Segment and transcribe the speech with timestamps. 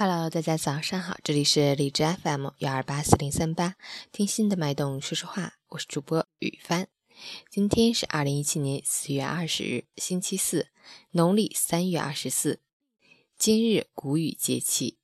[0.00, 3.74] Hello，大家早上好，这里是荔枝 FM 幺二八四零三八，
[4.12, 6.86] 听心的脉动说说话，我是主播雨帆。
[7.50, 10.68] 今天是二零一七年四月二十日，星期四，
[11.10, 12.60] 农历三月二十四。
[13.36, 14.98] 今日谷雨节气，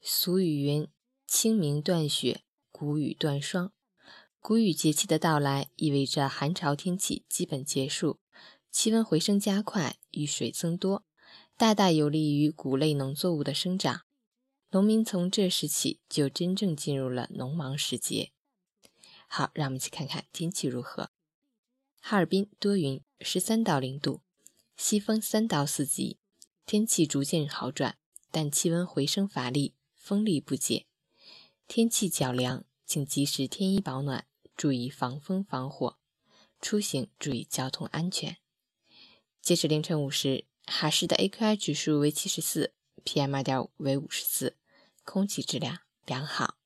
[0.00, 0.88] 俗语云
[1.28, 3.72] ：“清明断雪，谷雨断霜。”
[4.40, 8.20] 谷雨节气的到来，意味着寒潮天气基本结束，
[8.72, 11.04] 气温回升加快，雨水增多。
[11.58, 14.02] 大大有利于谷类农作物的生长，
[14.72, 18.32] 农民从这时起就真正进入了农忙时节。
[19.26, 21.12] 好，让我们一起看看天气如何。
[22.02, 24.20] 哈尔滨多云，十三到零度，
[24.76, 26.18] 西风三到四级，
[26.66, 27.96] 天气逐渐好转，
[28.30, 30.84] 但气温回升乏力，风力不减，
[31.66, 35.96] 天气较凉，请及时添衣保暖，注意防风防火，
[36.60, 38.36] 出行注意交通安全。
[39.40, 40.44] 截止凌晨五时。
[40.66, 44.56] 哈市的 AQI 指数为七十四，PM 二点五为五十四，
[45.04, 46.56] 空气质量良好。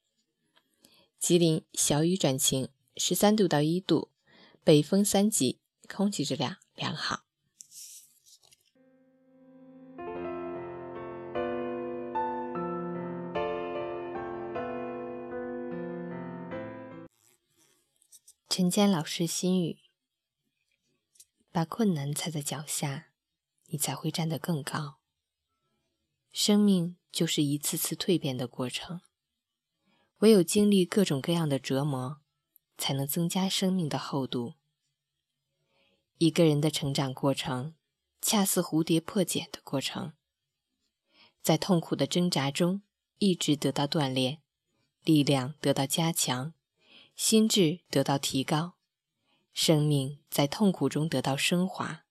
[1.19, 4.11] 吉林小雨转晴，十三度到一度，
[4.65, 7.25] 北风三级，空气质量良好。
[18.49, 19.79] 陈坚老师心语：
[21.53, 23.10] 把困难踩在脚下。
[23.71, 24.99] 你才会站得更高。
[26.31, 29.01] 生命就是一次次蜕变的过程，
[30.19, 32.21] 唯有经历各种各样的折磨，
[32.79, 34.55] 才能增加生命的厚度。
[36.19, 37.75] 一个人的成长过程，
[38.21, 40.13] 恰似蝴蝶破茧的过程，
[41.43, 42.83] 在痛苦的挣扎中，
[43.19, 44.43] 意志得到锻炼，
[45.03, 46.53] 力量得到加强，
[47.17, 48.75] 心智得到提高，
[49.53, 52.05] 生命在痛苦中得到升华。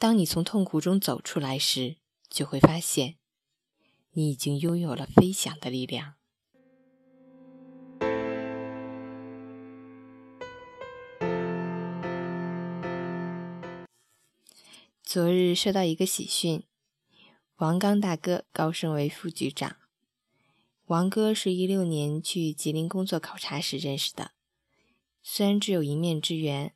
[0.00, 1.96] 当你从痛苦中走出来时，
[2.30, 3.16] 就会发现，
[4.12, 6.14] 你已经拥有了飞翔的力量。
[15.02, 16.62] 昨日收到一个喜讯，
[17.56, 19.78] 王刚大哥高升为副局长。
[20.84, 24.30] 王哥是一六年去吉林工作考察时认识的，
[25.24, 26.72] 虽然只有一面之缘。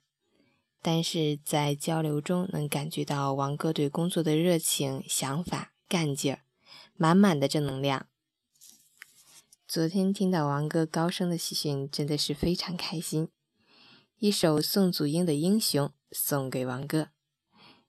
[0.84, 6.40] 但是在交流中，能感觉到王哥对工作的热情、想法、干劲儿，
[6.96, 8.08] 满满的正能量。
[9.68, 13.28] 昨天听到王哥高升的喜讯，真的是非常开心。
[14.18, 17.08] 一首宋祖英的《英雄》送给王哥，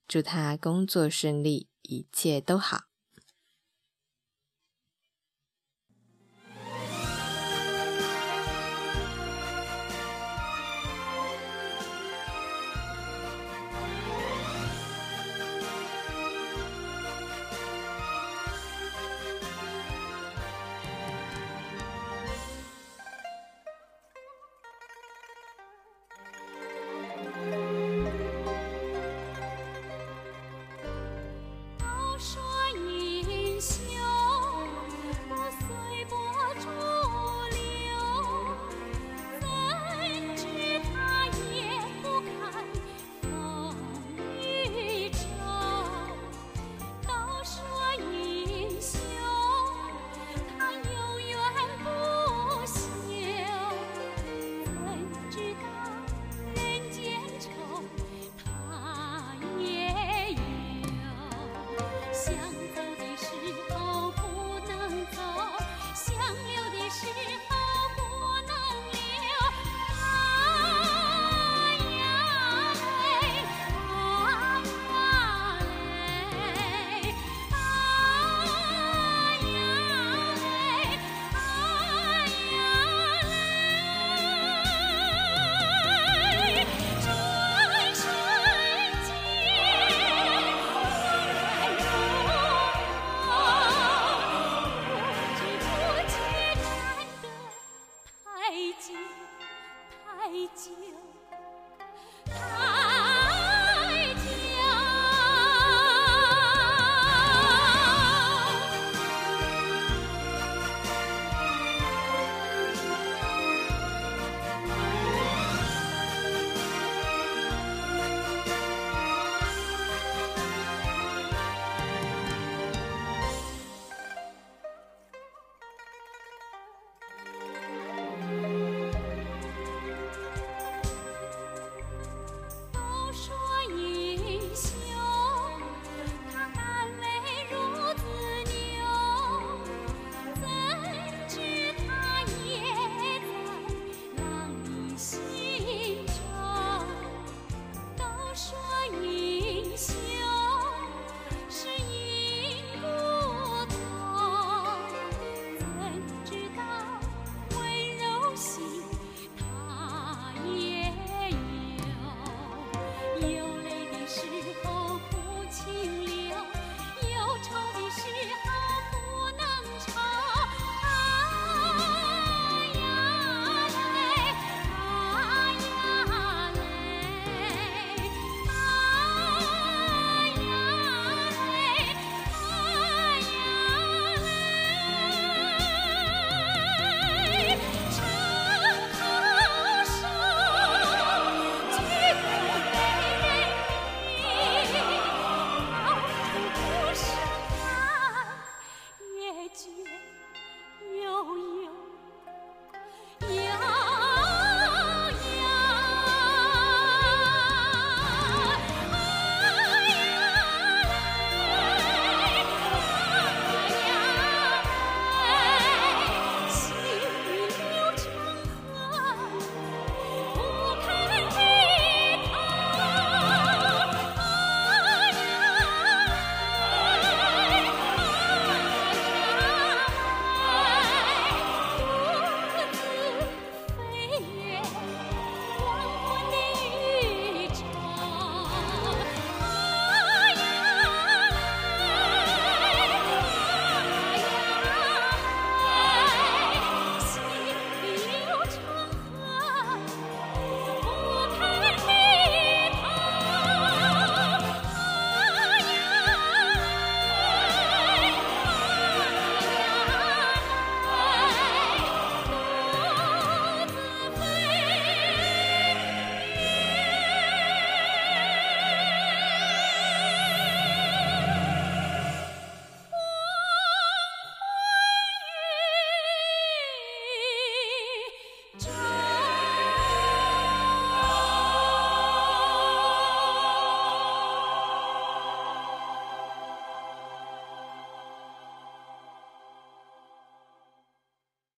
[0.08, 2.84] 祝他工作顺利，一切都好。